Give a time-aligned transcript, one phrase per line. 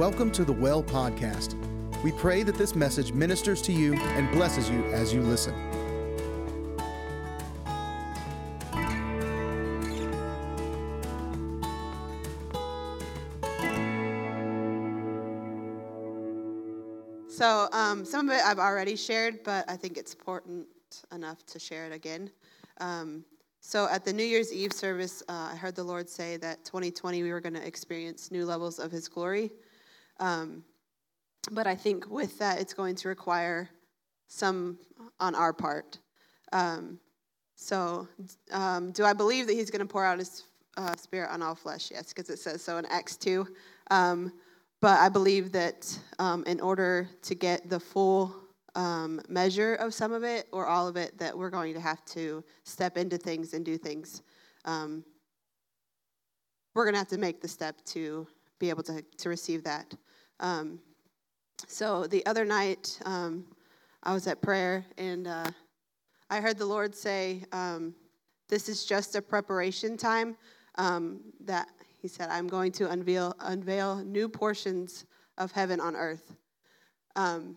[0.00, 1.56] Welcome to the Well Podcast.
[2.02, 5.52] We pray that this message ministers to you and blesses you as you listen.
[17.28, 20.66] So, um, some of it I've already shared, but I think it's important
[21.12, 22.30] enough to share it again.
[22.80, 23.22] Um,
[23.60, 27.22] so, at the New Year's Eve service, uh, I heard the Lord say that 2020
[27.22, 29.52] we were going to experience new levels of His glory.
[30.20, 30.62] Um,
[31.50, 33.70] but I think with that, it's going to require
[34.28, 34.78] some
[35.18, 35.98] on our part.
[36.52, 37.00] Um,
[37.56, 38.06] so,
[38.52, 40.44] um, do I believe that He's going to pour out His
[40.76, 41.90] uh, Spirit on all flesh?
[41.90, 43.46] Yes, because it says so in Acts 2.
[43.90, 44.32] Um,
[44.80, 48.34] but I believe that um, in order to get the full
[48.74, 52.04] um, measure of some of it or all of it, that we're going to have
[52.06, 54.22] to step into things and do things.
[56.74, 58.26] We're going to have to make the step to
[58.58, 59.92] be able to, to receive that.
[60.40, 60.80] Um,
[61.66, 63.44] so the other night, um,
[64.02, 65.50] I was at prayer and uh,
[66.30, 67.94] I heard the Lord say, um,
[68.48, 70.36] This is just a preparation time.
[70.76, 71.68] Um, that
[71.98, 75.04] he said, I'm going to unveil, unveil new portions
[75.36, 76.34] of heaven on earth.
[77.16, 77.56] Um,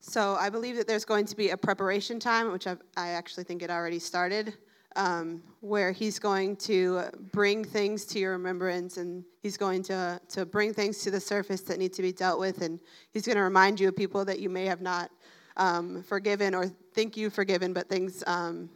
[0.00, 3.44] so I believe that there's going to be a preparation time, which I've, i actually
[3.44, 4.54] think it already started,
[4.96, 10.46] um, where he's going to bring things to your remembrance and he's going to, to
[10.46, 12.62] bring things to the surface that need to be dealt with.
[12.62, 15.10] And he's going to remind you of people that you may have not
[15.56, 18.70] um, forgiven or think you've forgiven, but things um,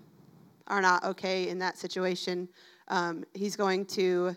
[0.66, 2.48] are not okay in that situation.
[2.88, 4.36] Um, he's going to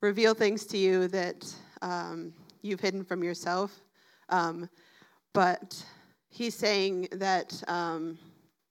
[0.00, 2.32] reveal things to you that um,
[2.62, 3.80] you've hidden from yourself.
[4.28, 4.68] Um,
[5.32, 5.84] but
[6.28, 7.62] he's saying that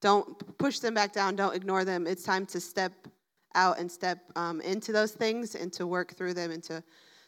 [0.00, 2.06] don't push them back down, don't ignore them.
[2.06, 2.92] It's time to step
[3.54, 6.82] out and step um, into those things and to work through them and to,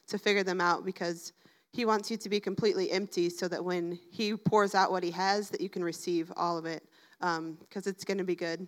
[0.08, 1.32] to figure them out because
[1.72, 5.10] he wants you to be completely empty so that when he pours out what he
[5.10, 6.82] has that you can receive all of it
[7.20, 8.66] because um, it's going to be good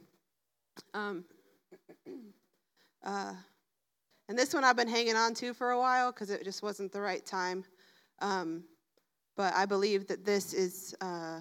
[0.94, 1.25] um,
[3.05, 3.34] uh,
[4.31, 6.93] and this one I've been hanging on to for a while because it just wasn't
[6.93, 7.65] the right time.
[8.21, 8.62] Um,
[9.37, 11.41] but I believe that this is uh,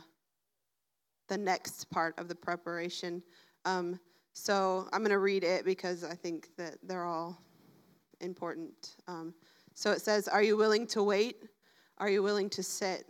[1.30, 3.24] the next part of the preparation.
[3.66, 4.00] Um,
[4.34, 7.42] so I'm going to read it because I think that they're all
[8.20, 8.96] important.
[9.08, 9.34] Um,
[9.74, 11.44] so it says, Are you willing to wait?
[12.00, 13.06] Are you willing to sit?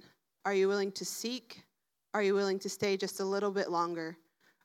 [0.46, 1.64] Are you willing to seek?
[2.14, 4.18] Are you willing to stay just a little bit longer?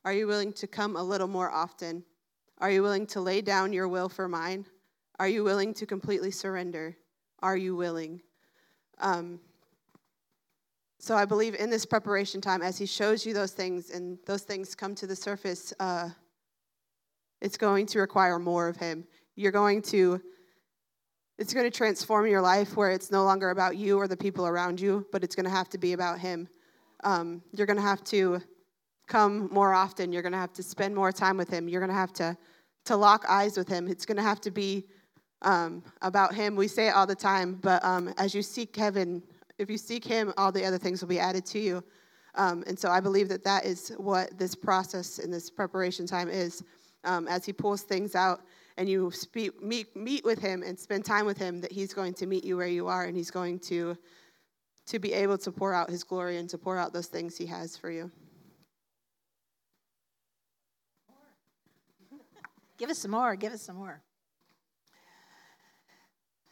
[0.04, 2.04] Are you willing to come a little more often?
[2.58, 4.66] Are you willing to lay down your will for mine?
[5.18, 6.96] Are you willing to completely surrender?
[7.42, 8.22] Are you willing?
[8.98, 9.40] Um,
[10.98, 14.42] so I believe in this preparation time, as He shows you those things and those
[14.42, 16.10] things come to the surface, uh,
[17.40, 19.06] it's going to require more of Him.
[19.36, 20.20] You're going to,
[21.38, 24.46] it's going to transform your life where it's no longer about you or the people
[24.46, 26.48] around you, but it's going to have to be about Him.
[27.02, 28.40] Um, you're going to have to
[29.06, 30.12] come more often.
[30.12, 31.68] You're going to have to spend more time with him.
[31.68, 32.36] You're going to have to
[32.86, 33.88] to lock eyes with him.
[33.88, 34.84] It's going to have to be
[35.40, 36.54] um, about him.
[36.54, 39.22] We say it all the time, but um, as you seek heaven,
[39.58, 41.84] if you seek him, all the other things will be added to you.
[42.34, 46.28] Um, and so I believe that that is what this process and this preparation time
[46.28, 46.62] is.
[47.04, 48.40] Um, as he pulls things out
[48.76, 52.14] and you speak, meet, meet with him and spend time with him, that he's going
[52.14, 53.96] to meet you where you are and he's going to,
[54.86, 57.46] to be able to pour out his glory and to pour out those things he
[57.46, 58.10] has for you.
[62.78, 63.36] Give us some more.
[63.36, 64.02] Give us some more.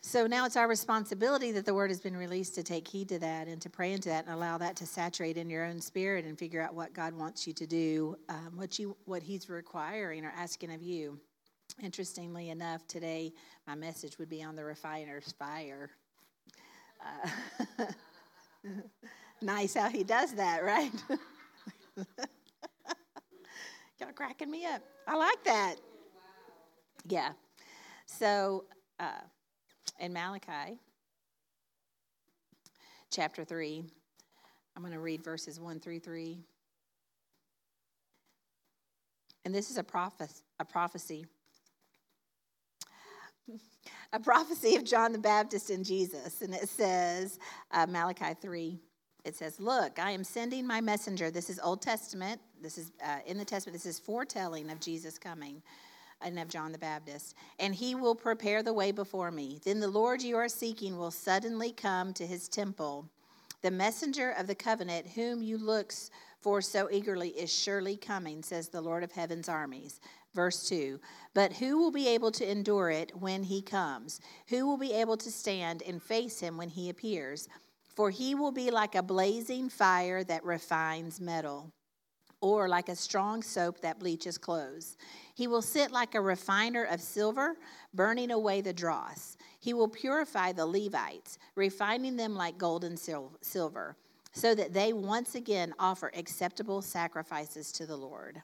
[0.05, 3.21] So now it's our responsibility that the word has been released to take heed to
[3.21, 6.25] that and to pray into that and allow that to saturate in your own spirit
[6.25, 10.25] and figure out what God wants you to do, um, what you what He's requiring
[10.25, 11.21] or asking of you.
[11.81, 13.33] Interestingly enough, today
[13.69, 15.91] my message would be on the refiner's fire.
[17.79, 17.85] Uh,
[19.41, 20.93] nice how he does that, right?
[24.01, 24.83] Y'all cracking me up.
[25.07, 25.77] I like that.
[27.07, 27.31] Yeah.
[28.07, 28.65] So
[28.99, 29.21] uh,
[30.01, 30.79] in Malachi
[33.11, 33.85] chapter 3,
[34.75, 36.39] I'm going to read verses 1 through 3.
[39.45, 41.27] And this is a, prophes- a prophecy.
[44.13, 46.41] a prophecy of John the Baptist and Jesus.
[46.43, 47.39] And it says,
[47.71, 48.79] uh, Malachi 3,
[49.25, 51.31] it says, Look, I am sending my messenger.
[51.31, 52.41] This is Old Testament.
[52.61, 53.75] This is uh, in the Testament.
[53.75, 55.63] This is foretelling of Jesus coming
[56.25, 57.35] and of John the Baptist.
[57.59, 59.61] And he will prepare the way before me.
[59.65, 63.09] Then the Lord you are seeking will suddenly come to his temple.
[63.63, 65.93] The messenger of the covenant, whom you look
[66.41, 70.01] for so eagerly, is surely coming, says the Lord of heaven's armies.
[70.35, 70.99] Verse 2
[71.35, 74.21] But who will be able to endure it when he comes?
[74.49, 77.49] Who will be able to stand and face him when he appears?
[77.95, 81.73] For he will be like a blazing fire that refines metal,
[82.43, 84.99] or like a strong soap that bleaches clothes.
[85.35, 87.57] He will sit like a refiner of silver,
[87.95, 89.39] burning away the dross.
[89.61, 93.97] He will purify the Levites, refining them like gold and silver,
[94.33, 98.43] so that they once again offer acceptable sacrifices to the Lord.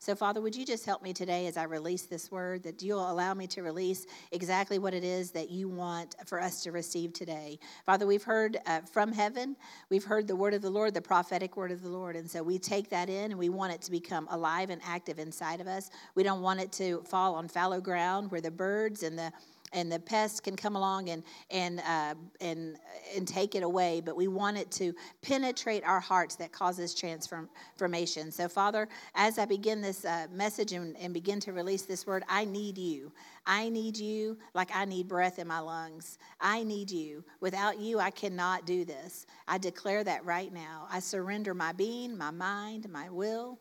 [0.00, 3.10] So, Father, would you just help me today as I release this word, that you'll
[3.10, 7.12] allow me to release exactly what it is that you want for us to receive
[7.12, 7.58] today.
[7.84, 9.56] Father, we've heard uh, from heaven,
[9.90, 12.14] we've heard the word of the Lord, the prophetic word of the Lord.
[12.14, 15.18] And so we take that in and we want it to become alive and active
[15.18, 15.90] inside of us.
[16.14, 19.32] We don't want it to fall on fallow ground where the birds and the
[19.72, 22.76] and the pests can come along and and uh, and
[23.14, 24.00] and take it away.
[24.04, 28.30] But we want it to penetrate our hearts that causes transformation.
[28.30, 32.24] So, Father, as I begin this uh, message and, and begin to release this word,
[32.28, 33.12] I need you.
[33.46, 36.18] I need you like I need breath in my lungs.
[36.40, 37.24] I need you.
[37.40, 39.26] Without you, I cannot do this.
[39.46, 40.86] I declare that right now.
[40.90, 43.58] I surrender my being, my mind, my will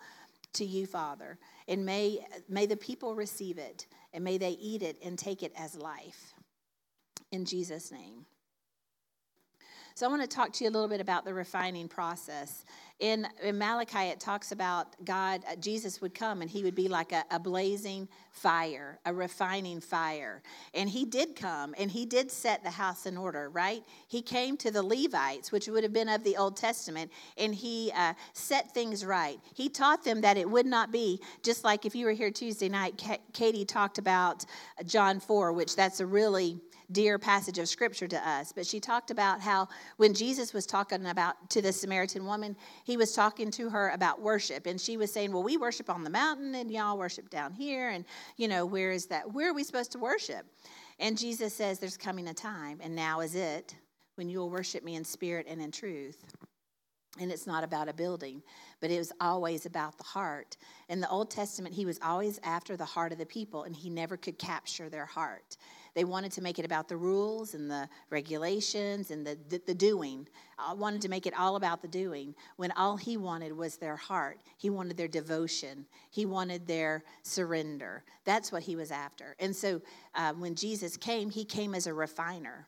[0.54, 1.38] to you, Father.
[1.68, 5.54] And may, may the people receive it and may they eat it and take it
[5.58, 6.34] as life.
[7.32, 8.26] In Jesus' name.
[9.98, 12.66] So, I want to talk to you a little bit about the refining process.
[13.00, 16.88] In, in Malachi, it talks about God, uh, Jesus would come and he would be
[16.88, 20.44] like a, a blazing fire, a refining fire.
[20.76, 23.82] And he did come and he did set the house in order, right?
[24.08, 27.92] He came to the Levites, which would have been of the Old Testament, and he
[27.96, 29.40] uh, set things right.
[29.56, 32.70] He taught them that it would not be just like if you were here Tuesday
[32.70, 33.04] night,
[33.34, 34.46] Katie talked about
[34.86, 36.60] John 4, which that's a really
[36.92, 38.52] dear passage of scripture to us.
[38.52, 39.68] But she talked about how
[39.98, 44.22] when Jesus was talking about to the Samaritan woman, he was talking to her about
[44.22, 44.66] worship.
[44.66, 47.90] And she was saying, Well, we worship on the mountain and y'all worship down here.
[47.90, 48.06] And,
[48.38, 49.32] you know, where is that?
[49.34, 50.46] Where are we supposed to worship?
[51.00, 53.76] And Jesus says, There's coming a time, and now is it,
[54.16, 56.24] when you will worship me in spirit and in truth.
[57.20, 58.44] And it's not about a building,
[58.80, 60.58] but it was always about the heart.
[60.88, 63.90] In the Old Testament, he was always after the heart of the people, and he
[63.90, 65.58] never could capture their heart.
[65.98, 69.74] They wanted to make it about the rules and the regulations and the, the, the
[69.74, 70.28] doing.
[70.60, 73.96] I wanted to make it all about the doing when all he wanted was their
[73.96, 74.38] heart.
[74.58, 75.88] He wanted their devotion.
[76.12, 78.04] He wanted their surrender.
[78.26, 79.36] That's what he was after.
[79.40, 79.82] And so
[80.14, 82.68] uh, when Jesus came, he came as a refiner.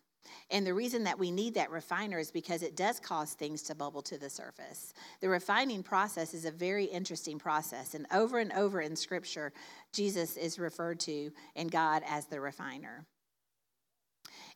[0.50, 3.76] And the reason that we need that refiner is because it does cause things to
[3.76, 4.96] bubble to the surface.
[5.22, 7.94] The refining process is a very interesting process.
[7.94, 9.54] And over and over in Scripture,
[9.94, 13.06] Jesus is referred to and God as the refiner.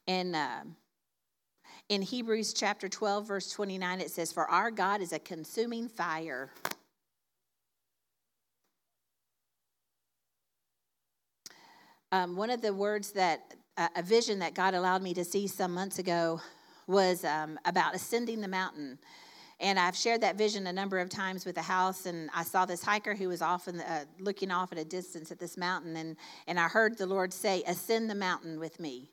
[0.05, 0.63] In, uh,
[1.87, 6.51] in Hebrews chapter 12, verse 29, it says, For our God is a consuming fire.
[12.11, 15.47] Um, one of the words that, uh, a vision that God allowed me to see
[15.47, 16.41] some months ago
[16.85, 18.99] was um, about ascending the mountain.
[19.61, 22.05] And I've shared that vision a number of times with the house.
[22.05, 25.31] And I saw this hiker who was off the, uh, looking off at a distance
[25.31, 25.95] at this mountain.
[25.95, 29.12] And, and I heard the Lord say, Ascend the mountain with me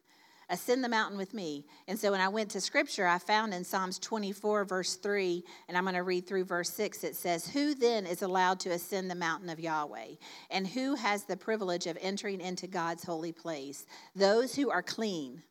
[0.50, 1.64] ascend the mountain with me.
[1.88, 5.78] And so when I went to scripture, I found in Psalms 24, verse 3, and
[5.78, 9.10] I'm going to read through verse 6, it says, Who then is allowed to ascend
[9.10, 10.16] the mountain of Yahweh?
[10.50, 13.86] And who has the privilege of entering into God's holy place?
[14.14, 15.42] Those who are clean,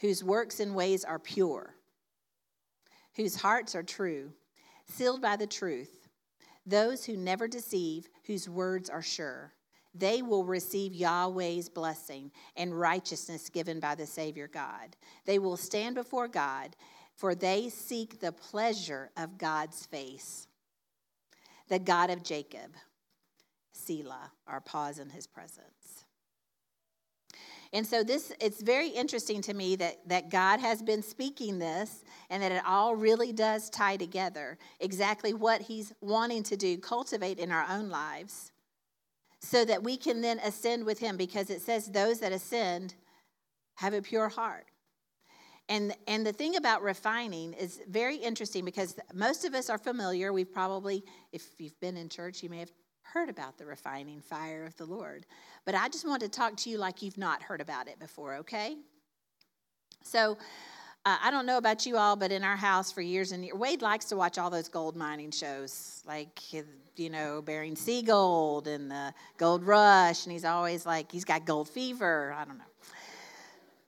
[0.00, 1.74] whose works and ways are pure,
[3.14, 4.32] whose hearts are true,
[4.86, 6.08] sealed by the truth,
[6.64, 9.52] those who never deceive, whose words are sure
[9.94, 14.96] they will receive Yahweh's blessing and righteousness given by the Savior God.
[15.26, 16.76] They will stand before God,
[17.14, 20.46] for they seek the pleasure of God's face.
[21.68, 22.72] The God of Jacob,
[23.72, 26.04] Selah, our pause in his presence.
[27.74, 32.04] And so this it's very interesting to me that, that God has been speaking this
[32.28, 37.38] and that it all really does tie together exactly what he's wanting to do, cultivate
[37.38, 38.51] in our own lives
[39.42, 42.94] so that we can then ascend with him because it says those that ascend
[43.74, 44.66] have a pure heart.
[45.68, 50.32] And, and the thing about refining is very interesting because most of us are familiar.
[50.32, 52.72] We've probably, if you've been in church, you may have
[53.02, 55.26] heard about the refining fire of the Lord.
[55.64, 58.36] But I just want to talk to you like you've not heard about it before,
[58.36, 58.76] okay?
[60.02, 60.38] So,
[61.04, 63.56] uh, I don't know about you all, but in our house for years and years,
[63.56, 66.40] Wade likes to watch all those gold mining shows, like,
[66.96, 70.24] you know, Bering Sea Gold and the Gold Rush.
[70.24, 72.32] And he's always like, he's got gold fever.
[72.38, 72.64] I don't know.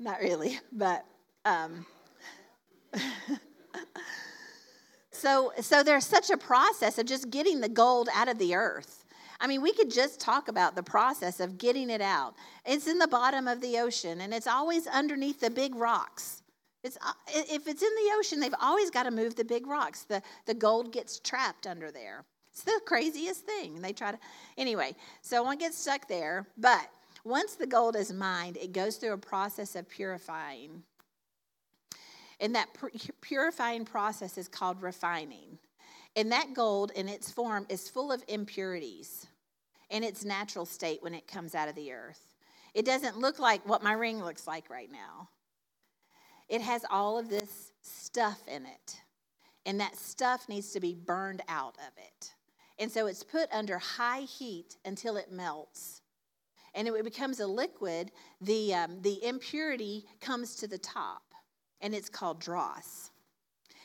[0.01, 1.05] Not really, but.
[1.45, 1.87] Um,
[5.13, 9.05] so, so there's such a process of just getting the gold out of the earth.
[9.41, 12.35] I mean, we could just talk about the process of getting it out.
[12.65, 16.43] It's in the bottom of the ocean and it's always underneath the big rocks.
[16.85, 20.03] It's, uh, if it's in the ocean, they've always got to move the big rocks.
[20.03, 22.25] The, the gold gets trapped under there.
[22.53, 23.75] It's the craziest thing.
[23.75, 24.19] And they try to,
[24.59, 26.47] anyway, so one gets stuck there.
[26.59, 26.87] But
[27.25, 30.83] once the gold is mined, it goes through a process of purifying.
[32.39, 32.69] And that
[33.23, 35.59] purifying process is called refining.
[36.17, 39.27] And that gold in its form is full of impurities
[39.89, 42.35] in its natural state when it comes out of the earth.
[42.75, 45.29] It doesn't look like what my ring looks like right now.
[46.49, 49.01] It has all of this stuff in it.
[49.67, 52.35] And that stuff needs to be burned out of it.
[52.79, 56.03] And so it's put under high heat until it melts.
[56.75, 58.11] And it becomes a liquid.
[58.41, 61.23] The, um, the impurity comes to the top,
[61.81, 63.11] and it's called dross.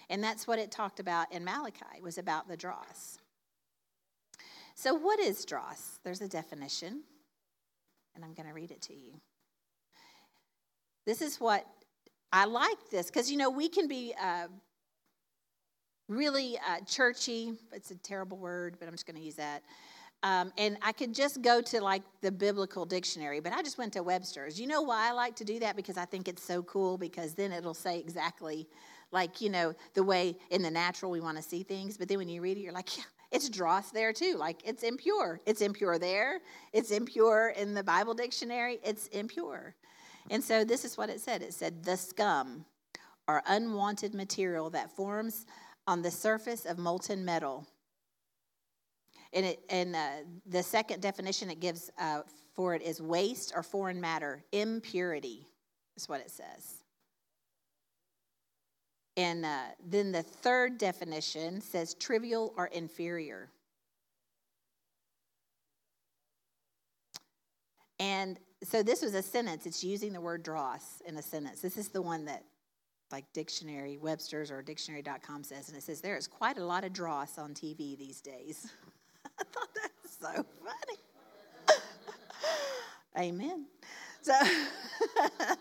[0.09, 3.19] And that's what it talked about in Malachi, was about the dross.
[4.73, 5.99] So, what is dross?
[6.03, 7.03] There's a definition,
[8.15, 9.19] and I'm going to read it to you.
[11.05, 11.65] This is what
[12.31, 14.47] I like this because, you know, we can be uh,
[16.07, 17.53] really uh, churchy.
[17.73, 19.63] It's a terrible word, but I'm just going to use that.
[20.21, 23.93] Um, and I could just go to like the biblical dictionary, but I just went
[23.93, 24.59] to Webster's.
[24.59, 25.75] You know why I like to do that?
[25.75, 28.67] Because I think it's so cool, because then it'll say exactly
[29.11, 31.97] like, you know, the way in the natural we want to see things.
[31.97, 34.35] But then when you read it, you're like, yeah, it's dross there too.
[34.35, 35.39] Like, it's impure.
[35.45, 36.41] It's impure there.
[36.73, 38.79] It's impure in the Bible dictionary.
[38.83, 39.73] It's impure.
[40.29, 42.65] And so this is what it said it said, the scum
[43.27, 45.45] or unwanted material that forms
[45.87, 47.67] on the surface of molten metal.
[49.33, 50.09] And, it, and uh,
[50.47, 52.21] the second definition it gives uh,
[52.53, 55.47] for it is waste or foreign matter, impurity,
[55.95, 56.83] is what it says.
[59.17, 63.49] And uh, then the third definition says trivial or inferior.
[67.99, 69.65] And so this was a sentence.
[69.65, 71.61] It's using the word dross in a sentence.
[71.61, 72.43] This is the one that,
[73.11, 76.93] like dictionary, Webster's or dictionary.com says, and it says there is quite a lot of
[76.93, 78.71] dross on TV these days.
[79.39, 81.79] I thought that was so funny.
[83.17, 83.65] Amen.
[84.21, 84.33] So.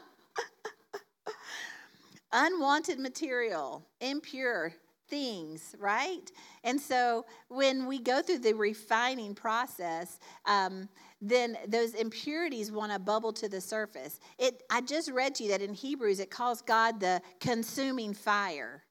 [2.33, 4.75] unwanted material, impure
[5.09, 6.31] things, right?
[6.64, 10.88] And so when we go through the refining process, um,
[11.21, 14.21] then those impurities want to bubble to the surface.
[14.39, 18.85] It, I just read to you that in Hebrews it calls God the consuming fire.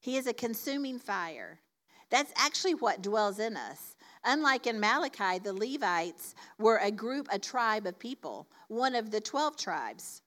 [0.00, 1.60] He is a consuming fire.
[2.10, 3.96] That's actually what dwells in us.
[4.24, 9.20] Unlike in Malachi, the Levites were a group, a tribe of people, one of the
[9.20, 10.22] 12 tribes.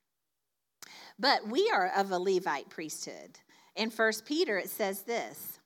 [1.19, 3.39] But we are of a Levite priesthood.
[3.75, 5.59] In 1 Peter, it says this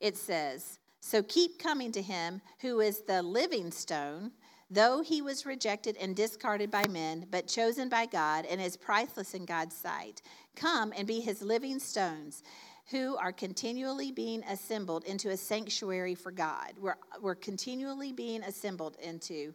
[0.00, 4.32] it says, So keep coming to him who is the living stone,
[4.70, 9.34] though he was rejected and discarded by men, but chosen by God and is priceless
[9.34, 10.22] in God's sight.
[10.56, 12.42] Come and be his living stones
[12.90, 16.72] who are continually being assembled into a sanctuary for God.
[16.80, 19.54] We're, we're continually being assembled into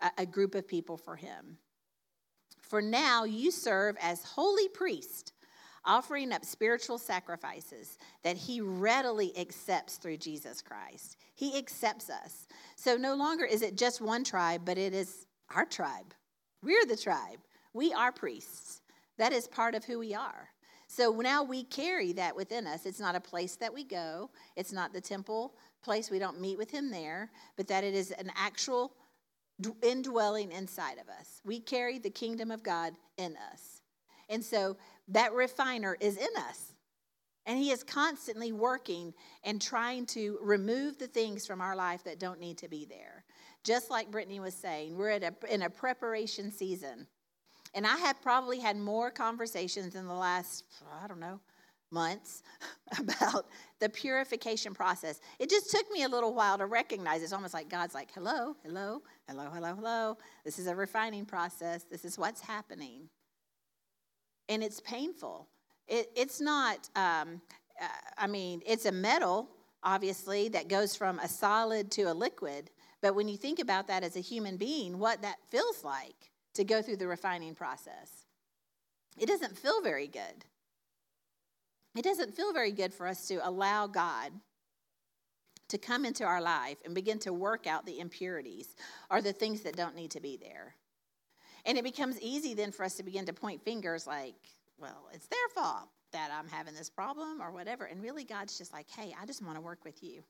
[0.00, 1.58] a, a group of people for him.
[2.60, 5.32] For now you serve as holy priest,
[5.84, 11.16] offering up spiritual sacrifices that he readily accepts through Jesus Christ.
[11.34, 12.46] He accepts us.
[12.76, 16.14] So no longer is it just one tribe, but it is our tribe.
[16.62, 17.38] We're the tribe.
[17.72, 18.80] We are priests.
[19.18, 20.48] That is part of who we are.
[20.88, 22.86] So now we carry that within us.
[22.86, 26.10] It's not a place that we go, it's not the temple place.
[26.10, 28.92] We don't meet with him there, but that it is an actual
[29.82, 31.40] indwelling inside of us.
[31.44, 33.82] We carry the kingdom of God in us.
[34.28, 34.76] And so
[35.08, 36.72] that refiner is in us.
[37.46, 42.20] And he is constantly working and trying to remove the things from our life that
[42.20, 43.24] don't need to be there.
[43.64, 47.06] Just like Brittany was saying, we're at a, in a preparation season.
[47.74, 50.64] And I have probably had more conversations in the last,
[51.02, 51.40] I don't know,
[51.90, 52.42] months
[52.98, 53.46] about
[53.80, 55.20] the purification process.
[55.38, 58.56] It just took me a little while to recognize it's almost like God's like, hello,
[58.62, 60.18] hello, hello, hello, hello.
[60.44, 61.84] This is a refining process.
[61.84, 63.08] This is what's happening.
[64.48, 65.48] And it's painful.
[65.86, 67.40] It, it's not, um,
[67.80, 69.48] uh, I mean, it's a metal,
[69.82, 72.70] obviously, that goes from a solid to a liquid.
[73.00, 76.64] But when you think about that as a human being, what that feels like to
[76.64, 78.26] go through the refining process,
[79.18, 80.44] it doesn't feel very good
[81.98, 84.32] it doesn't feel very good for us to allow God
[85.68, 88.76] to come into our life and begin to work out the impurities
[89.10, 90.76] or the things that don't need to be there.
[91.68, 94.34] And it becomes easy then for us to begin to point fingers like,
[94.78, 97.84] well, it's their fault that I'm having this problem or whatever.
[97.84, 100.22] And really, God's just like, hey, I just want to work with you.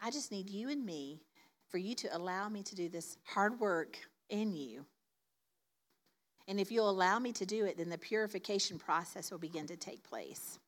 [0.00, 1.20] I just need you and me
[1.68, 3.98] for you to allow me to do this hard work
[4.30, 4.86] in you.
[6.46, 9.76] And if you'll allow me to do it, then the purification process will begin to
[9.76, 10.60] take place.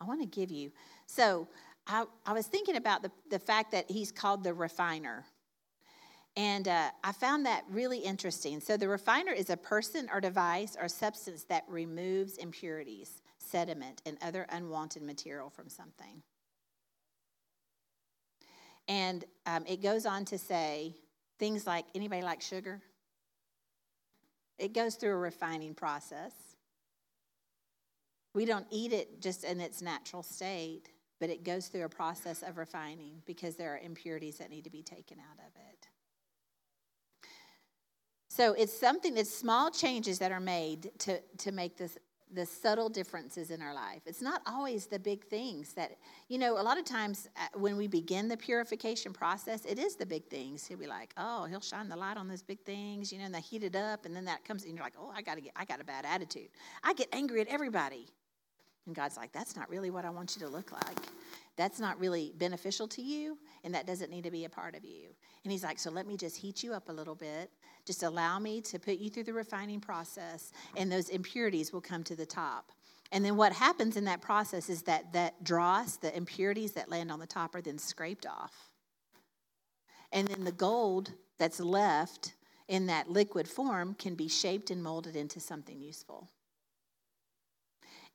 [0.00, 0.72] I want to give you.
[1.06, 1.46] So
[1.86, 5.26] I, I was thinking about the, the fact that he's called the refiner.
[6.36, 8.60] And uh, I found that really interesting.
[8.60, 14.18] So, the refiner is a person or device or substance that removes impurities, sediment, and
[14.20, 16.22] other unwanted material from something.
[18.88, 20.96] And um, it goes on to say
[21.38, 22.82] things like anybody like sugar?
[24.58, 26.32] It goes through a refining process.
[28.34, 32.42] We don't eat it just in its natural state, but it goes through a process
[32.42, 35.88] of refining because there are impurities that need to be taken out of it.
[38.36, 41.96] So it's something, it's small changes that are made to, to make this
[42.32, 44.02] the subtle differences in our life.
[44.06, 45.92] It's not always the big things that,
[46.26, 49.94] you know, a lot of times uh, when we begin the purification process, it is
[49.94, 50.66] the big things.
[50.66, 53.32] He'll be like, oh, he'll shine the light on those big things, you know, and
[53.32, 55.42] they heat it up, and then that comes, and you're like, oh, I got to
[55.42, 56.48] get, I got a bad attitude.
[56.82, 58.08] I get angry at everybody.
[58.86, 60.98] And God's like, that's not really what I want you to look like.
[61.56, 64.84] That's not really beneficial to you, and that doesn't need to be a part of
[64.84, 65.10] you.
[65.44, 67.50] And He's like, so let me just heat you up a little bit
[67.86, 72.02] just allow me to put you through the refining process, and those impurities will come
[72.04, 72.72] to the top.
[73.12, 77.12] And then what happens in that process is that that dross, the impurities that land
[77.12, 78.70] on the top, are then scraped off.
[80.10, 82.34] And then the gold that's left
[82.68, 86.30] in that liquid form can be shaped and molded into something useful.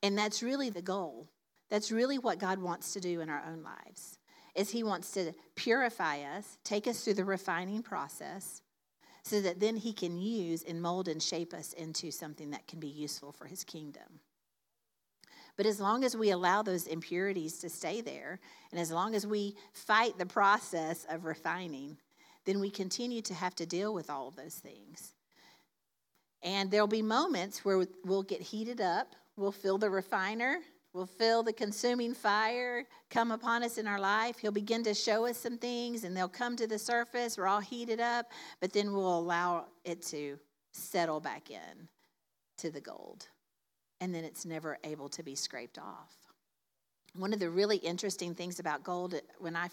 [0.02, 1.28] And that's really the goal.
[1.70, 4.18] That's really what God wants to do in our own lives.
[4.54, 8.62] Is he wants to purify us, take us through the refining process,
[9.22, 12.80] so that then he can use and mold and shape us into something that can
[12.80, 14.20] be useful for his kingdom.
[15.56, 19.26] But as long as we allow those impurities to stay there, and as long as
[19.26, 21.98] we fight the process of refining,
[22.46, 25.12] then we continue to have to deal with all of those things.
[26.42, 30.60] And there'll be moments where we'll get heated up, we'll fill the refiner,
[30.92, 34.38] will feel the consuming fire come upon us in our life.
[34.38, 37.38] He'll begin to show us some things and they'll come to the surface.
[37.38, 38.26] We're all heated up,
[38.60, 40.38] but then we'll allow it to
[40.72, 41.88] settle back in
[42.58, 43.28] to the gold.
[44.00, 46.16] And then it's never able to be scraped off.
[47.14, 49.68] One of the really interesting things about gold when I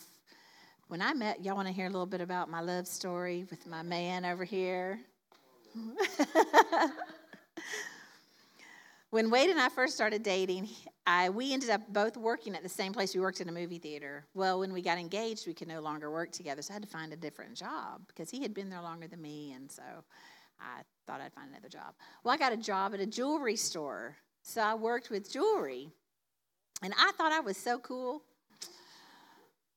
[0.88, 3.68] when I met y'all want to hear a little bit about my love story with
[3.68, 5.00] my man over here.
[9.10, 10.70] when Wade and I first started dating,
[11.10, 13.16] I, we ended up both working at the same place.
[13.16, 14.26] We worked in a movie theater.
[14.34, 16.90] Well, when we got engaged, we could no longer work together, so I had to
[16.90, 19.82] find a different job because he had been there longer than me, and so
[20.60, 21.94] I thought I'd find another job.
[22.24, 25.88] Well, I got a job at a jewelry store, so I worked with jewelry,
[26.84, 28.22] and I thought I was so cool.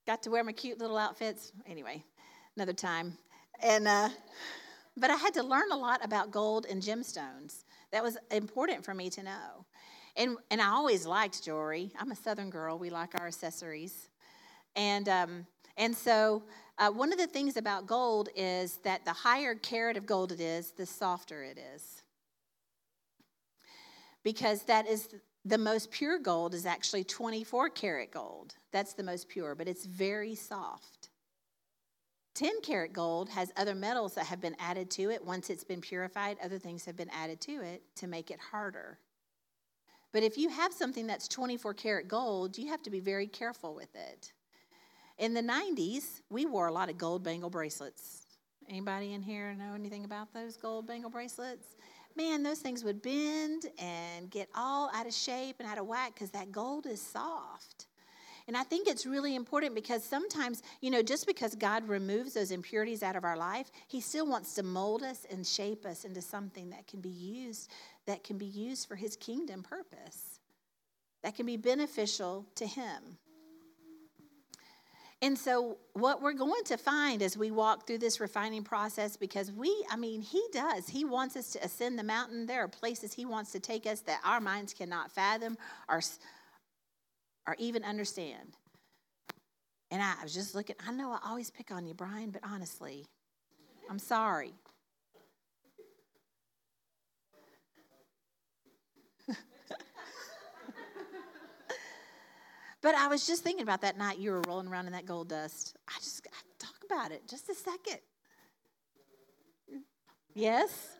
[0.08, 1.52] Got to wear my cute little outfits.
[1.64, 2.02] Anyway,
[2.56, 3.16] another time,
[3.62, 4.08] and uh,
[4.96, 7.62] but I had to learn a lot about gold and gemstones.
[7.92, 9.66] That was important for me to know.
[10.16, 11.92] And, and I always liked jewelry.
[11.98, 12.78] I'm a Southern girl.
[12.78, 14.08] We like our accessories.
[14.76, 15.46] And, um,
[15.76, 16.42] and so,
[16.78, 20.40] uh, one of the things about gold is that the higher carat of gold it
[20.40, 22.02] is, the softer it is.
[24.22, 25.08] Because that is
[25.44, 28.54] the most pure gold is actually 24 karat gold.
[28.72, 31.10] That's the most pure, but it's very soft.
[32.34, 35.24] 10 karat gold has other metals that have been added to it.
[35.24, 38.98] Once it's been purified, other things have been added to it to make it harder.
[40.12, 43.74] But if you have something that's 24 karat gold, you have to be very careful
[43.74, 44.32] with it.
[45.18, 48.26] In the 90s, we wore a lot of gold bangle bracelets.
[48.68, 51.76] Anybody in here know anything about those gold bangle bracelets?
[52.16, 56.14] Man, those things would bend and get all out of shape and out of whack
[56.14, 57.86] because that gold is soft.
[58.50, 62.50] And I think it's really important because sometimes, you know, just because God removes those
[62.50, 66.20] impurities out of our life, He still wants to mold us and shape us into
[66.20, 67.70] something that can be used,
[68.06, 70.40] that can be used for His kingdom purpose,
[71.22, 73.18] that can be beneficial to Him.
[75.22, 79.52] And so, what we're going to find as we walk through this refining process, because
[79.52, 80.88] we, I mean, He does.
[80.88, 82.46] He wants us to ascend the mountain.
[82.46, 85.56] There are places He wants to take us that our minds cannot fathom
[85.88, 86.00] or
[87.50, 88.56] or even understand.
[89.90, 93.04] And I was just looking, I know I always pick on you, Brian, but honestly,
[93.90, 94.52] I'm sorry.
[102.80, 105.28] but I was just thinking about that night you were rolling around in that gold
[105.28, 105.76] dust.
[105.88, 107.98] I just I talk about it just a second.
[110.36, 110.90] Yes?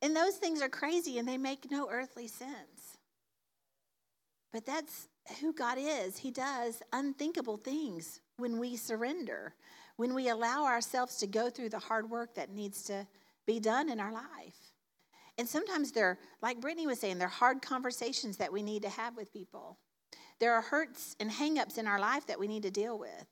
[0.00, 2.79] And those things are crazy and they make no earthly sense.
[4.52, 5.08] But that's
[5.40, 6.18] who God is.
[6.18, 9.54] He does unthinkable things when we surrender,
[9.96, 13.06] when we allow ourselves to go through the hard work that needs to
[13.46, 14.56] be done in our life.
[15.38, 19.16] And sometimes they're, like Brittany was saying, they're hard conversations that we need to have
[19.16, 19.78] with people.
[20.38, 23.26] There are hurts and hangups in our life that we need to deal with.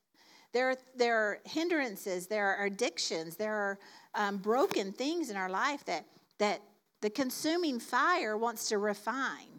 [0.51, 3.79] There are, there are hindrances, there are addictions, there are
[4.15, 6.05] um, broken things in our life that,
[6.39, 6.61] that
[7.01, 9.58] the consuming fire wants to refine.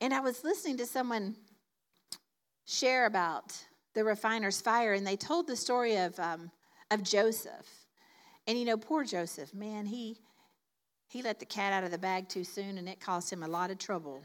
[0.00, 1.36] And I was listening to someone
[2.66, 3.54] share about
[3.94, 6.50] the refiner's fire, and they told the story of, um,
[6.90, 7.66] of Joseph.
[8.46, 10.18] And you know, poor Joseph, man, he,
[11.08, 13.48] he let the cat out of the bag too soon, and it caused him a
[13.48, 14.22] lot of trouble,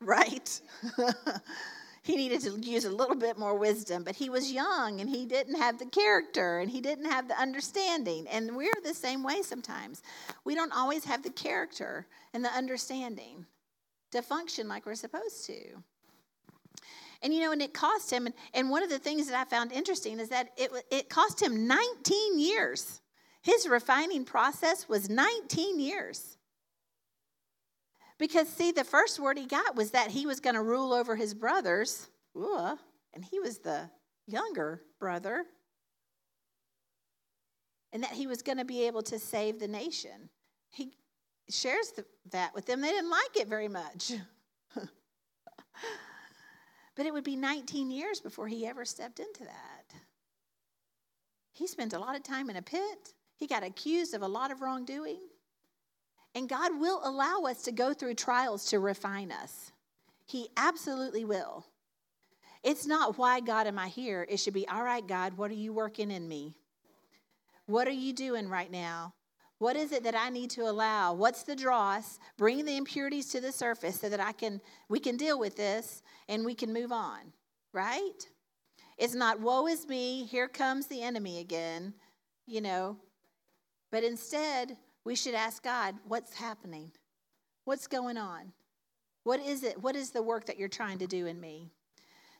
[0.00, 0.60] right?
[2.02, 5.26] he needed to use a little bit more wisdom, but he was young and he
[5.26, 8.26] didn't have the character and he didn't have the understanding.
[8.28, 10.02] And we're the same way sometimes.
[10.44, 13.46] We don't always have the character and the understanding
[14.12, 15.82] to function like we're supposed to.
[17.22, 19.44] And you know, and it cost him, and, and one of the things that I
[19.44, 23.00] found interesting is that it, it cost him 19 years.
[23.42, 26.36] His refining process was 19 years.
[28.18, 31.16] Because, see, the first word he got was that he was going to rule over
[31.16, 33.90] his brothers, and he was the
[34.26, 35.44] younger brother,
[37.92, 40.28] and that he was going to be able to save the nation.
[40.70, 40.92] He
[41.50, 41.92] shares
[42.30, 42.80] that with them.
[42.80, 44.12] They didn't like it very much.
[44.74, 44.86] but
[47.06, 49.94] it would be 19 years before he ever stepped into that.
[51.52, 53.14] He spent a lot of time in a pit.
[53.36, 55.20] He got accused of a lot of wrongdoing.
[56.34, 59.72] And God will allow us to go through trials to refine us.
[60.26, 61.66] He absolutely will.
[62.62, 64.26] It's not why, God, am I here?
[64.28, 66.56] It should be, all right, God, what are you working in me?
[67.66, 69.14] What are you doing right now?
[69.58, 71.12] What is it that I need to allow?
[71.12, 72.18] What's the dross?
[72.36, 76.02] Bring the impurities to the surface so that I can we can deal with this
[76.28, 77.32] and we can move on,
[77.72, 78.28] right?
[78.96, 81.94] It's not woe is me, here comes the enemy again,
[82.46, 82.96] you know.
[83.90, 86.92] But instead, we should ask God, what's happening?
[87.64, 88.52] What's going on?
[89.24, 89.82] What is it?
[89.82, 91.70] What is the work that you're trying to do in me?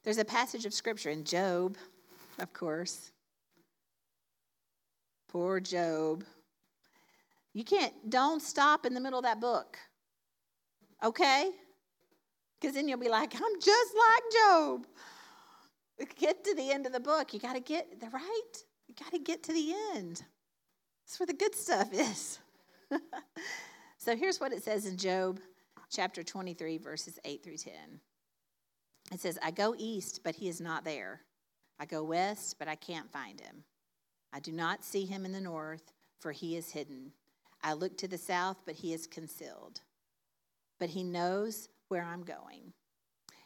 [0.05, 1.77] There's a passage of scripture in Job,
[2.39, 3.11] of course.
[5.29, 6.25] Poor Job.
[7.53, 9.79] You can't, don't stop in the middle of that book.
[11.03, 11.51] Okay?
[12.61, 14.87] Because then you'll be like, I'm just like Job.
[16.17, 17.33] Get to the end of the book.
[17.33, 18.53] You got to get the right.
[18.87, 20.23] You got to get to the end.
[21.05, 22.39] That's where the good stuff is.
[23.99, 25.41] so here's what it says in Job
[25.91, 27.73] chapter 23, verses 8 through 10.
[29.13, 31.23] It says, I go east, but he is not there.
[31.81, 33.65] I go west, but I can't find him.
[34.33, 37.13] I do not see him in the north, for he is hidden.
[37.63, 39.81] I look to the south, but he is concealed.
[40.79, 42.73] But he knows where I'm going.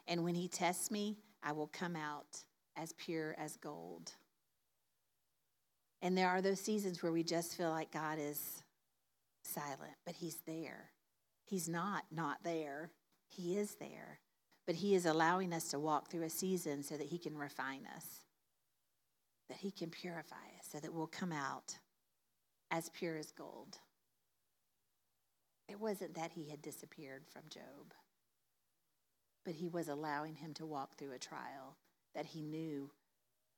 [0.07, 2.44] And when he tests me, I will come out
[2.77, 4.12] as pure as gold.
[6.01, 8.62] And there are those seasons where we just feel like God is
[9.44, 10.90] silent, but He's there.
[11.44, 12.90] He's not not there,
[13.29, 14.18] He is there.
[14.66, 17.87] But He is allowing us to walk through a season so that He can refine
[17.96, 18.07] us,
[19.48, 21.79] that He can purify us, so that we'll come out
[22.70, 23.79] as pure as gold.
[25.68, 27.94] It wasn't that He had disappeared from Job,
[29.44, 31.77] but He was allowing him to walk through a trial
[32.14, 32.90] that He knew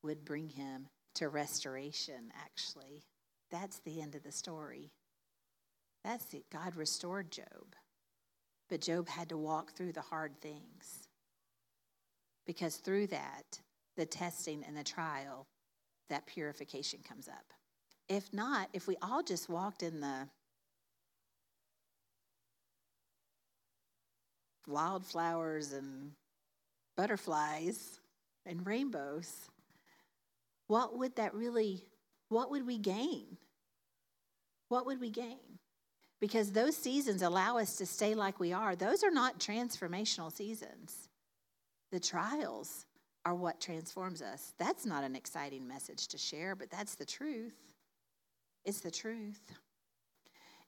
[0.02, 3.04] would bring him to restoration, actually.
[3.50, 4.92] That's the end of the story.
[6.04, 6.44] That's it.
[6.50, 7.74] God restored Job.
[8.68, 11.08] But Job had to walk through the hard things.
[12.46, 13.60] Because through that,
[13.96, 15.46] the testing and the trial,
[16.10, 17.52] that purification comes up.
[18.08, 20.28] If not, if we all just walked in the
[24.66, 26.12] wildflowers and
[26.96, 28.00] butterflies
[28.46, 29.32] and rainbows,
[30.66, 31.84] what would that really,
[32.28, 33.36] what would we gain?
[34.68, 35.54] What would we gain?
[36.24, 38.74] because those seasons allow us to stay like we are.
[38.74, 41.10] Those are not transformational seasons.
[41.92, 42.86] The trials
[43.26, 44.54] are what transforms us.
[44.58, 47.74] That's not an exciting message to share, but that's the truth.
[48.64, 49.52] It's the truth.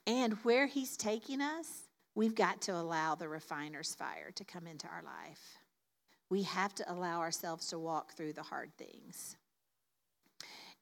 [0.06, 1.84] And where He's taking us,
[2.16, 5.58] we've got to allow the refiner's fire to come into our life.
[6.28, 9.36] We have to allow ourselves to walk through the hard things.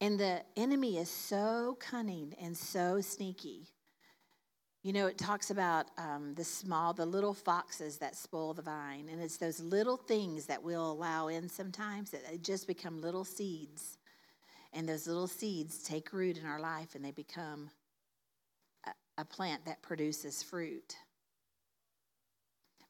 [0.01, 3.67] And the enemy is so cunning and so sneaky
[4.85, 9.09] you know, it talks about um, the small, the little foxes that spoil the vine.
[9.11, 13.97] And it's those little things that we'll allow in sometimes that just become little seeds.
[14.73, 17.71] And those little seeds take root in our life and they become
[18.85, 20.95] a, a plant that produces fruit.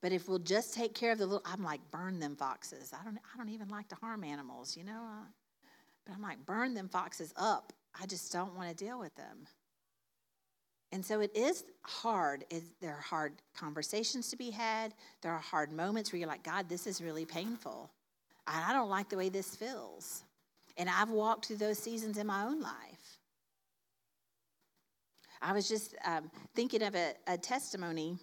[0.05, 2.93] But if we'll just take care of the little, I'm like, burn them foxes.
[2.93, 5.01] I don't, I don't even like to harm animals, you know?
[6.05, 7.73] But I'm like, burn them foxes up.
[7.99, 9.47] I just don't want to deal with them.
[10.91, 12.45] And so it is hard.
[12.51, 14.93] It, there are hard conversations to be had.
[15.23, 17.89] There are hard moments where you're like, God, this is really painful.
[18.45, 20.23] I don't like the way this feels.
[20.77, 23.17] And I've walked through those seasons in my own life.
[25.41, 28.19] I was just um, thinking of a, a testimony,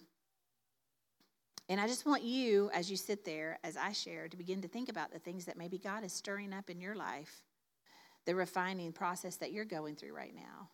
[1.73, 4.69] and I just want you, as you sit there, as I share, to begin to
[4.69, 7.45] think about the things that maybe God is stirring up in your life,
[8.27, 10.69] the refining process that you're going through right now,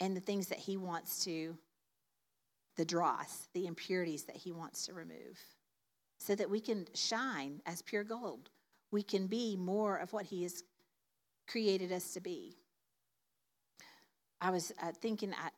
[0.00, 1.56] and the things that He wants to,
[2.76, 5.38] the dross, the impurities that He wants to remove,
[6.18, 8.50] so that we can shine as pure gold.
[8.90, 10.64] We can be more of what He has
[11.46, 12.56] created us to be.
[14.40, 15.50] I was uh, thinking, I,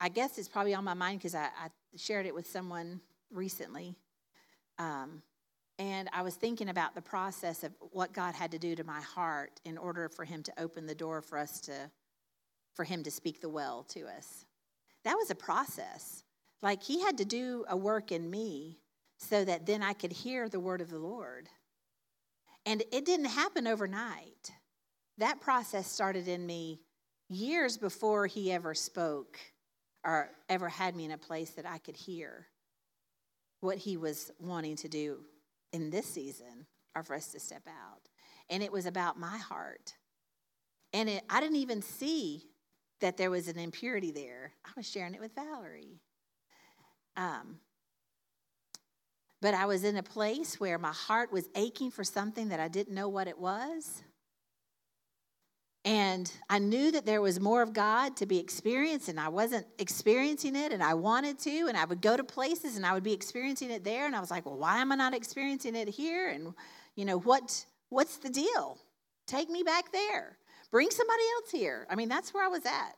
[0.00, 3.96] I guess it's probably on my mind because I, I, shared it with someone recently.
[4.78, 5.22] Um,
[5.78, 9.00] and I was thinking about the process of what God had to do to my
[9.00, 11.90] heart in order for Him to open the door for us to,
[12.74, 14.44] for Him to speak the well to us.
[15.04, 16.22] That was a process.
[16.60, 18.78] Like He had to do a work in me
[19.16, 21.48] so that then I could hear the word of the Lord.
[22.66, 24.52] And it didn't happen overnight.
[25.16, 26.80] That process started in me
[27.28, 29.38] years before he ever spoke
[30.04, 32.46] or ever had me in a place that I could hear
[33.60, 35.18] what he was wanting to do
[35.72, 38.08] in this season or for us to step out.
[38.48, 39.94] And it was about my heart.
[40.92, 42.44] And it, I didn't even see
[43.00, 44.52] that there was an impurity there.
[44.64, 46.00] I was sharing it with Valerie.
[47.16, 47.60] Um,
[49.40, 52.68] but I was in a place where my heart was aching for something that I
[52.68, 54.02] didn't know what it was.
[55.84, 59.66] And I knew that there was more of God to be experienced, and I wasn't
[59.78, 61.66] experiencing it, and I wanted to.
[61.68, 64.06] And I would go to places and I would be experiencing it there.
[64.06, 66.28] And I was like, well, why am I not experiencing it here?
[66.28, 66.52] And,
[66.96, 68.78] you know, what, what's the deal?
[69.26, 70.36] Take me back there.
[70.70, 71.86] Bring somebody else here.
[71.88, 72.96] I mean, that's where I was at.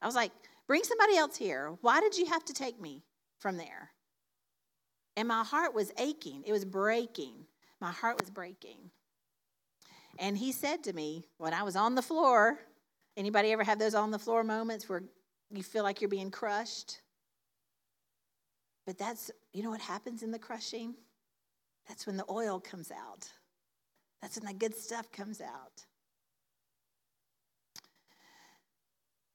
[0.00, 0.32] I was like,
[0.66, 1.76] bring somebody else here.
[1.82, 3.02] Why did you have to take me
[3.38, 3.90] from there?
[5.16, 7.34] And my heart was aching, it was breaking.
[7.80, 8.90] My heart was breaking.
[10.18, 12.58] And he said to me when I was on the floor,
[13.16, 15.02] anybody ever have those on the floor moments where
[15.50, 17.00] you feel like you're being crushed?
[18.86, 20.94] But that's, you know what happens in the crushing?
[21.88, 23.28] That's when the oil comes out.
[24.20, 25.84] That's when the good stuff comes out.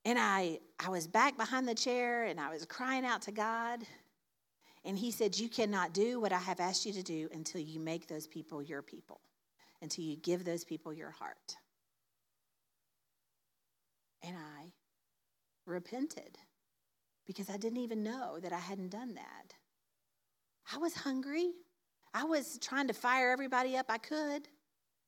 [0.06, 3.82] And I, I was back behind the chair and I was crying out to God.
[4.86, 7.80] And he said, You cannot do what I have asked you to do until you
[7.80, 9.20] make those people your people
[9.82, 11.56] until you give those people your heart.
[14.24, 14.74] And I
[15.66, 16.38] repented
[17.26, 19.54] because I didn't even know that I hadn't done that.
[20.74, 21.52] I was hungry.
[22.14, 24.48] I was trying to fire everybody up I could.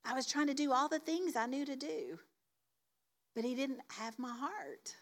[0.04, 2.18] I was trying to do all the things I knew to do.
[3.34, 4.94] But he didn't have my heart.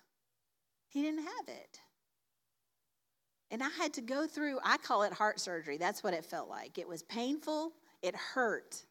[0.88, 1.78] He didn't have it.
[3.50, 5.76] And I had to go through, I call it heart surgery.
[5.76, 6.78] That's what it felt like.
[6.78, 8.84] It was painful, it hurt.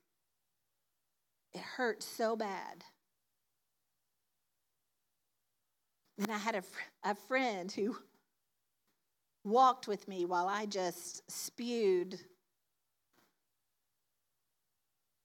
[1.54, 2.84] It hurt so bad.
[6.18, 6.64] And I had a,
[7.04, 7.98] a friend who
[9.44, 12.20] walked with me while I just spewed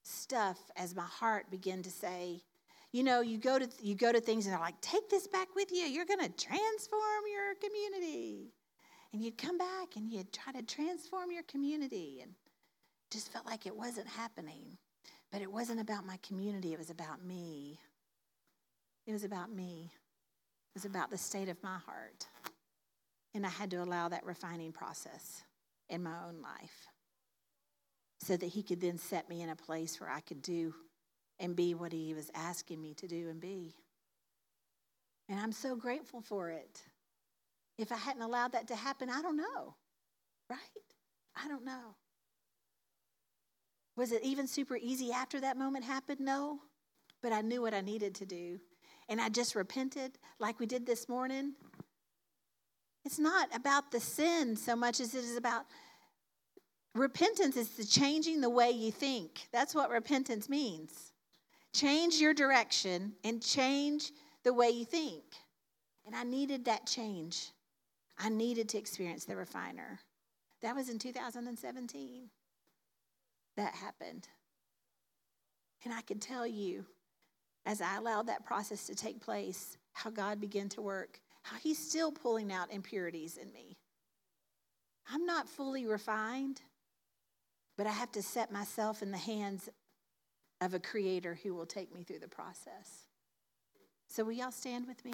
[0.03, 2.41] stuff as my heart began to say,
[2.91, 5.49] you know, you go to you go to things and they're like, take this back
[5.55, 5.85] with you.
[5.85, 8.53] You're going to transform your community.
[9.11, 12.31] And you'd come back and you'd try to transform your community and
[13.11, 14.77] just felt like it wasn't happening.
[15.31, 17.79] But it wasn't about my community, it was about me.
[19.05, 19.91] It was about me.
[19.93, 22.27] It was about the state of my heart.
[23.33, 25.43] And I had to allow that refining process
[25.89, 26.87] in my own life
[28.21, 30.73] so that He could then set me in a place where I could do
[31.39, 33.75] and be what He was asking me to do and be.
[35.29, 36.81] And I'm so grateful for it.
[37.77, 39.75] If I hadn't allowed that to happen, I don't know,
[40.49, 40.59] right?
[41.35, 41.95] I don't know.
[43.95, 46.19] Was it even super easy after that moment happened?
[46.19, 46.59] No.
[47.21, 48.59] But I knew what I needed to do.
[49.07, 51.53] And I just repented like we did this morning.
[53.03, 55.65] It's not about the sin so much as it is about
[56.95, 59.47] repentance is the changing the way you think.
[59.53, 61.13] That's what repentance means.
[61.73, 64.11] Change your direction and change
[64.43, 65.23] the way you think.
[66.05, 67.51] And I needed that change.
[68.17, 69.99] I needed to experience the refiner.
[70.61, 72.29] That was in 2017
[73.57, 74.27] that happened.
[75.83, 76.85] And I can tell you,
[77.65, 81.79] as I allowed that process to take place, how God began to work, how He's
[81.79, 83.77] still pulling out impurities in me.
[85.11, 86.61] I'm not fully refined,
[87.77, 89.69] but I have to set myself in the hands
[90.61, 93.07] of a creator who will take me through the process.
[94.07, 95.13] So, will y'all stand with me?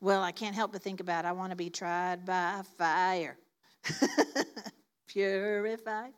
[0.00, 3.36] Well, I can't help but think about I want to be tried by fire,
[5.08, 6.12] purified.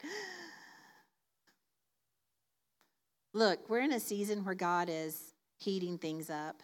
[3.33, 6.63] Look, we're in a season where God is heating things up.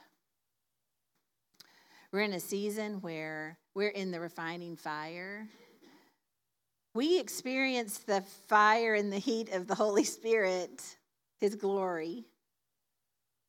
[2.12, 5.48] We're in a season where we're in the refining fire.
[6.94, 10.83] We experience the fire and the heat of the Holy Spirit,
[11.40, 12.26] His glory.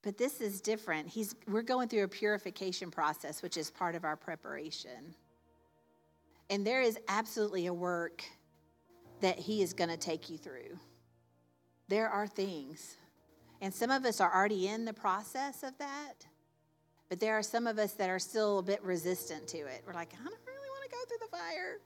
[0.07, 1.09] But this is different.
[1.09, 5.13] He's, we're going through a purification process, which is part of our preparation.
[6.49, 8.23] And there is absolutely a work
[9.19, 10.79] that He is going to take you through.
[11.89, 12.95] There are things.
[13.59, 16.25] And some of us are already in the process of that.
[17.09, 19.83] But there are some of us that are still a bit resistant to it.
[19.85, 21.79] We're like, I don't really want to go through the fire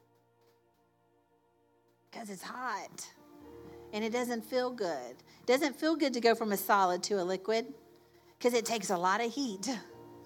[2.12, 3.04] because it's hot
[3.94, 5.10] and it doesn't feel good.
[5.10, 7.74] It doesn't feel good to go from a solid to a liquid
[8.42, 9.68] because it takes a lot of heat.
[9.68, 9.80] It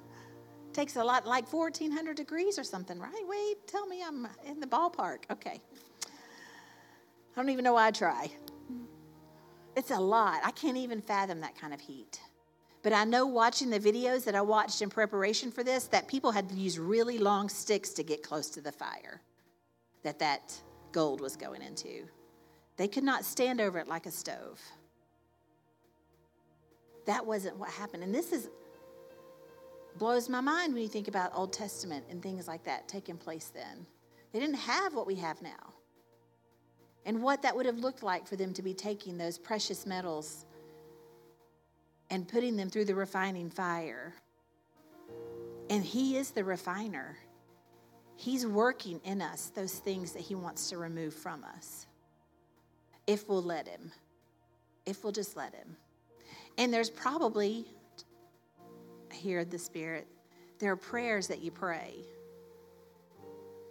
[0.73, 3.23] takes a lot, like 1400 degrees or something, right?
[3.28, 5.23] Wait, tell me I'm in the ballpark.
[5.30, 5.60] Okay.
[6.06, 8.32] I don't even know why I try.
[9.75, 10.39] It's a lot.
[10.45, 12.21] I can't even fathom that kind of heat.
[12.84, 16.32] But I know watching the videos that I watched in preparation for this that people
[16.32, 19.21] had to use really long sticks to get close to the fire
[20.04, 20.54] that that
[20.93, 22.08] gold was going into.
[22.78, 24.62] They could not stand over it like a stove.
[27.05, 28.03] That wasn't what happened.
[28.03, 28.49] And this is
[29.97, 33.51] blows my mind when you think about Old Testament and things like that taking place
[33.53, 33.85] then.
[34.33, 35.73] They didn't have what we have now.
[37.05, 40.45] And what that would have looked like for them to be taking those precious metals
[42.09, 44.13] and putting them through the refining fire.
[45.69, 47.17] And He is the refiner.
[48.17, 51.85] He's working in us those things that He wants to remove from us.
[53.07, 53.91] If we'll let Him,
[54.85, 55.77] if we'll just let Him.
[56.57, 57.65] And there's probably,
[59.11, 60.07] hear the Spirit,
[60.59, 61.95] there are prayers that you pray.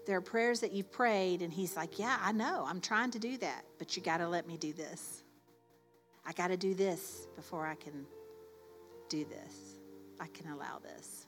[0.07, 3.19] There are prayers that you've prayed, and He's like, Yeah, I know, I'm trying to
[3.19, 5.23] do that, but you got to let me do this.
[6.27, 8.07] I got to do this before I can
[9.09, 9.79] do this.
[10.21, 11.27] I can allow this.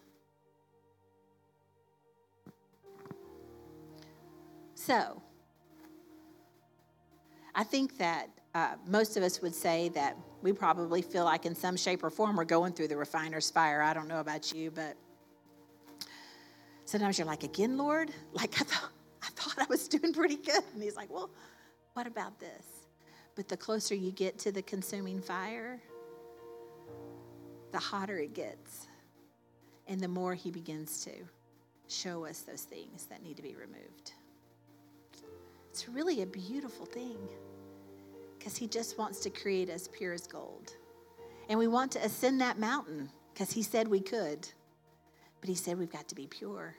[4.75, 5.23] So,
[7.55, 11.55] I think that uh, most of us would say that we probably feel like in
[11.55, 13.83] some shape or form we're going through the refiner's fire.
[13.83, 14.97] I don't know about you, but
[16.85, 18.11] sometimes you're like, again, Lord?
[18.33, 18.91] Like I thought
[19.23, 20.63] I thought I was doing pretty good.
[20.75, 21.31] And he's like, Well,
[21.95, 22.65] what about this?
[23.35, 25.81] But the closer you get to the consuming fire,
[27.73, 28.87] the hotter it gets.
[29.89, 31.13] And the more he begins to
[31.89, 34.13] show us those things that need to be removed.
[35.71, 37.19] It's really a beautiful thing
[38.47, 40.77] because He just wants to create us pure as gold.
[41.49, 44.49] And we want to ascend that mountain because He said we could.
[45.41, 46.77] But He said we've got to be pure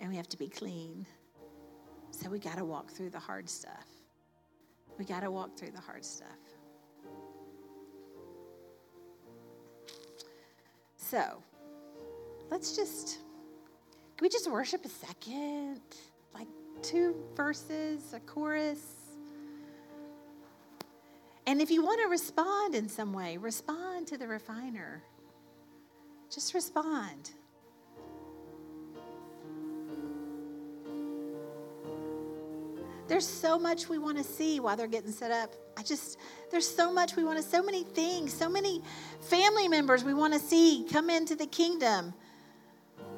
[0.00, 1.04] and we have to be clean.
[2.12, 3.84] So we got to walk through the hard stuff.
[4.98, 6.28] We got to walk through the hard stuff.
[10.96, 11.42] So
[12.50, 13.18] let's just,
[14.16, 15.82] can we just worship a second?
[16.32, 16.48] Like
[16.80, 18.97] two verses, a chorus.
[21.48, 25.02] And if you want to respond in some way, respond to the refiner.
[26.30, 27.30] Just respond.
[33.06, 35.54] There's so much we want to see while they're getting set up.
[35.78, 36.18] I just,
[36.50, 38.82] there's so much we want to, so many things, so many
[39.22, 42.12] family members we want to see come into the kingdom.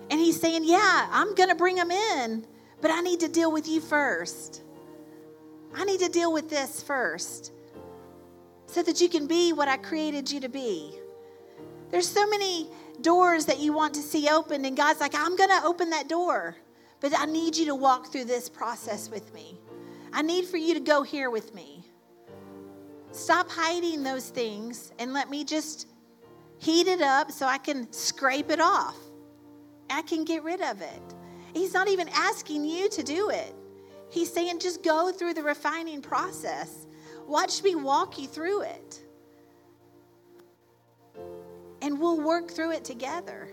[0.09, 2.47] And he's saying, Yeah, I'm going to bring them in,
[2.81, 4.63] but I need to deal with you first.
[5.75, 7.55] I need to deal with this first
[8.71, 10.95] so that you can be what I created you to be.
[11.91, 12.69] There's so many
[13.01, 16.09] doors that you want to see opened, and God's like, I'm going to open that
[16.09, 16.57] door,
[17.01, 19.59] but I need you to walk through this process with me.
[20.13, 21.85] I need for you to go here with me.
[23.11, 25.89] Stop hiding those things and let me just
[26.59, 28.97] heat it up so I can scrape it off.
[29.89, 31.03] I can get rid of it.
[31.53, 33.53] He's not even asking you to do it.
[34.11, 36.87] He's saying just go through the refining process
[37.31, 39.05] Watch me walk you through it.
[41.81, 43.49] And we'll work through it together.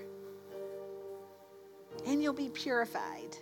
[2.08, 3.38] And you'll be purified.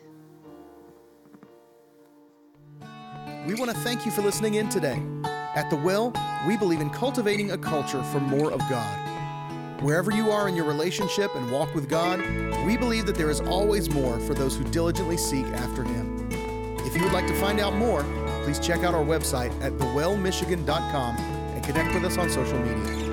[3.48, 5.02] We want to thank you for listening in today.
[5.24, 6.14] At The Well,
[6.46, 9.82] we believe in cultivating a culture for more of God.
[9.82, 12.20] Wherever you are in your relationship and walk with God,
[12.66, 16.28] we believe that there is always more for those who diligently seek after Him.
[16.80, 18.04] If you would like to find out more,
[18.46, 23.05] please check out our website at thewellmichigan.com and connect with us on social media.